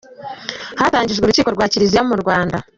Hatangijwe 0.79 1.23
urukiko 1.23 1.49
rwa 1.55 1.65
Kiliziya 1.71 2.01
mu 2.09 2.15
Rwanda. 2.21 2.57